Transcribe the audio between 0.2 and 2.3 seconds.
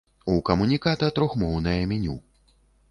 У камуніката трохмоўнае меню.